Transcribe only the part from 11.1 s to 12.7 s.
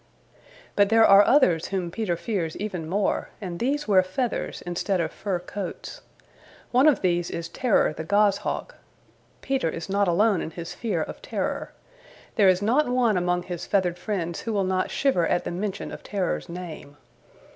Terror. There is